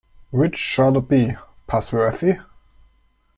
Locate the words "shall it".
0.57-1.07